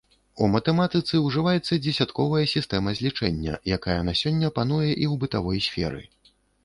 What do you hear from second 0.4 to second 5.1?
У матэматыцы ўжываецца дзесятковая сістэма злічэння, якая на сёння пануе і